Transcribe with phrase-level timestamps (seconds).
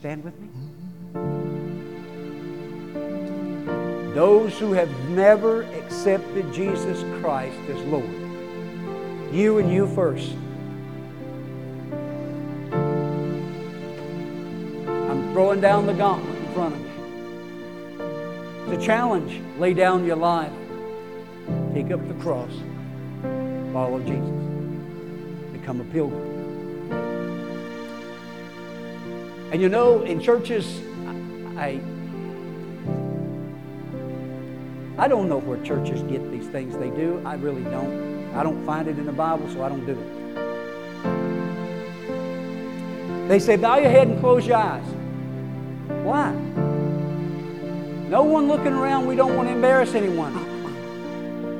[0.00, 0.48] stand with me?
[4.14, 8.10] Those who have never accepted Jesus Christ as Lord.
[9.30, 10.32] You and you first.
[15.10, 16.86] I'm throwing down the gauntlet in front of you.
[18.72, 19.40] It's a challenge.
[19.58, 20.52] Lay down your life.
[21.74, 22.52] Take up the cross.
[23.72, 24.30] Follow Jesus.
[25.52, 26.39] Become a pilgrim.
[29.50, 30.80] And you know, in churches,
[31.56, 31.80] I
[35.00, 37.22] I don't know where churches get these things they do.
[37.24, 38.34] I really don't.
[38.34, 39.98] I don't find it in the Bible, so I don't do it.
[43.28, 44.84] They say, bow your head and close your eyes.
[46.04, 46.32] Why?
[48.10, 49.06] No one looking around.
[49.06, 50.34] We don't want to embarrass anyone.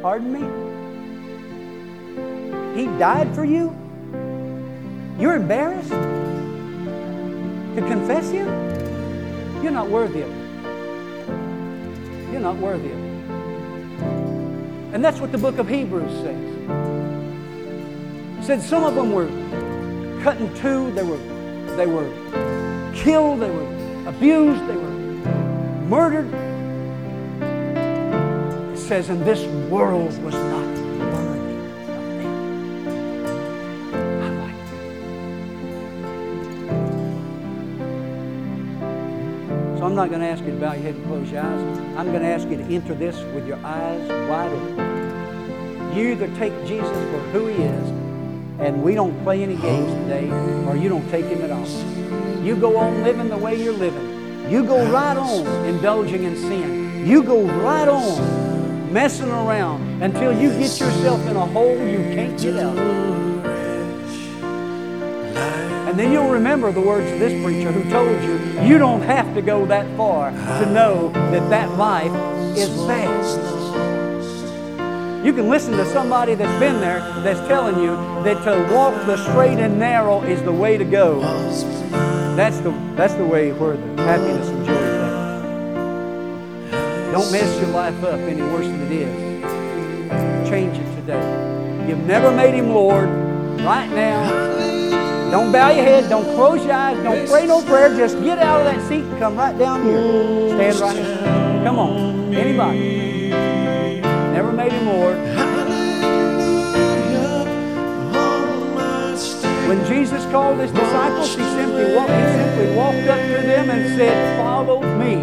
[0.00, 0.42] Pardon me?
[2.80, 3.76] He died for you?
[5.18, 5.90] You're embarrassed?
[7.74, 8.44] To confess you?
[9.62, 10.36] You're not worthy of it.
[12.30, 13.14] You're not worthy of it.
[14.94, 16.38] And that's what the book of Hebrews says.
[18.38, 19.26] It said some of them were
[20.22, 21.18] cut in two, they were,
[21.76, 22.08] they were
[22.94, 23.66] killed, they were
[24.06, 24.94] abused, they were
[25.88, 26.32] murdered.
[28.72, 30.83] It says, and this world was not
[39.84, 41.78] So I'm not going to ask you to bow your head and close your eyes.
[41.98, 45.94] I'm going to ask you to enter this with your eyes wide open.
[45.94, 47.88] You either take Jesus for who he is,
[48.60, 50.30] and we don't play any games today,
[50.66, 51.68] or you don't take him at all.
[52.42, 54.50] You go on living the way you're living.
[54.50, 57.06] You go right on indulging in sin.
[57.06, 62.40] You go right on messing around until you get yourself in a hole you can't
[62.40, 63.33] get out of.
[65.94, 69.32] And then you'll remember the words of this preacher who told you you don't have
[69.36, 72.10] to go that far to know that that life
[72.58, 73.38] is best.
[75.24, 77.94] You can listen to somebody that's been there that's telling you
[78.24, 81.20] that to walk the straight and narrow is the way to go.
[82.34, 85.00] That's the, that's the way where the happiness and joy is
[86.72, 87.12] at.
[87.12, 90.48] Don't mess your life up any worse than it is.
[90.48, 91.86] Change it today.
[91.88, 93.08] You've never made Him Lord.
[93.60, 94.83] Right now,
[95.34, 96.08] don't bow your head.
[96.08, 96.96] Don't close your eyes.
[97.02, 97.88] Don't pray no prayer.
[97.96, 99.98] Just get out of that seat and come right down here.
[100.50, 101.64] Stand right here.
[101.64, 102.32] Come on.
[102.32, 103.30] Anybody.
[104.32, 105.16] Never made him Lord.
[109.66, 113.98] When Jesus called his disciples, he simply walked, he simply walked up to them and
[113.98, 115.16] said, Follow me.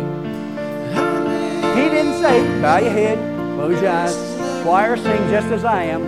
[1.81, 3.17] He didn't say, Bow your head,
[3.55, 4.15] close your eyes,
[4.63, 6.01] choir sing just as I am.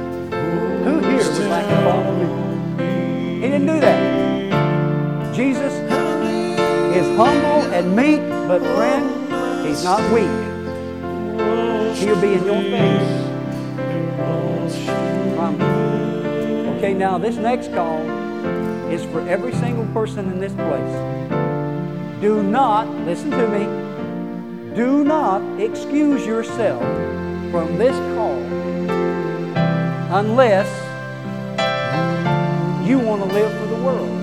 [0.83, 2.42] Who here would like to follow me?
[7.15, 10.29] Humble and meek, but friend, he's not weak.
[11.97, 13.23] He'll be in your face.
[16.77, 18.01] Okay, now this next call
[18.89, 22.19] is for every single person in this place.
[22.19, 26.81] Do not, listen to me, do not excuse yourself
[27.51, 28.37] from this call
[30.17, 30.67] unless
[32.85, 34.22] you want to live for the world.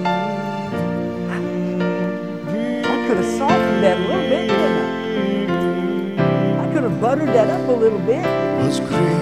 [3.10, 6.62] Could have softened that a little bit, didn't I?
[6.62, 8.22] I could have buttered that up a little bit,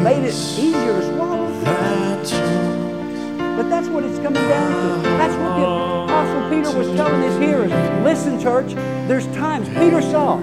[0.02, 1.48] made it easier to swallow.
[3.56, 5.08] But that's what it's coming down to.
[5.16, 5.64] That's what the
[6.04, 7.72] Apostle Peter was telling his hearers.
[8.04, 8.74] Listen, church,
[9.08, 10.38] there's times Peter saw.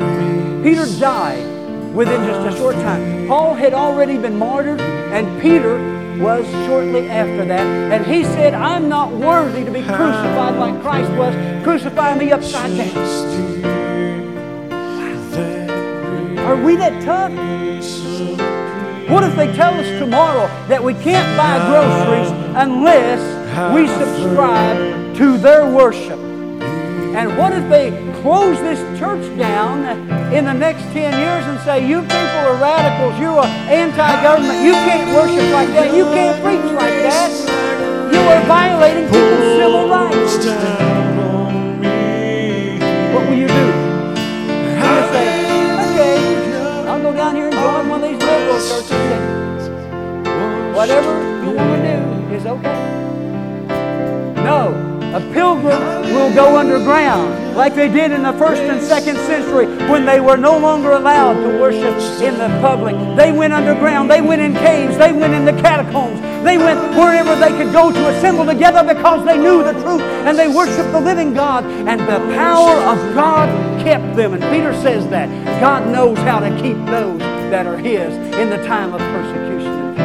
[0.63, 1.54] Peter died
[1.95, 3.28] within just a short time.
[3.28, 5.78] Paul had already been martyred, and Peter
[6.22, 7.66] was shortly after that.
[7.91, 11.34] And he said, I'm not worthy to be crucified like Christ was.
[11.63, 13.66] Crucify me upside down.
[16.46, 17.31] Are we that tough?
[19.09, 23.22] What if they tell us tomorrow that we can't buy groceries unless
[23.73, 26.24] we subscribe to their worship?
[27.16, 27.91] And what if they
[28.22, 29.85] close this church down
[30.34, 34.66] in the next 10 years and say, You people are radicals, you are anti government,
[34.66, 37.32] you can't worship like that, you can't preach like that,
[38.12, 40.46] you are violating people's civil rights?
[43.16, 43.66] What will you do?
[44.76, 45.28] You'll say,
[45.88, 46.20] Okay,
[46.90, 49.70] I'll go down here and join one of these liberal churches.
[50.76, 51.14] Whatever
[51.46, 53.04] you want to do is okay.
[55.16, 55.79] A pilgrim
[56.14, 60.35] will go underground like they did in the first and second century when they were
[60.35, 62.97] no longer allowed to worship in the public.
[63.16, 64.12] They went underground.
[64.12, 64.97] They went in caves.
[64.97, 66.20] They went in the catacombs.
[66.44, 70.38] They went wherever they could go to assemble together because they knew the truth and
[70.38, 71.64] they worshiped the living God.
[71.64, 73.47] And the power of God
[73.85, 74.34] kept them.
[74.34, 75.29] And Peter says that
[75.61, 77.20] God knows how to keep those
[77.52, 79.96] that are His in the time of persecution.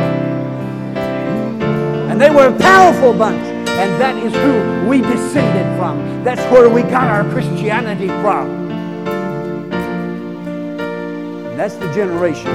[2.09, 3.50] And they were a powerful bunch.
[3.79, 6.25] And that is who we descended from.
[6.25, 8.71] That's where we got our Christianity from.
[11.47, 12.53] And that's the generation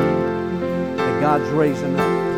[0.97, 2.34] that God's raising up.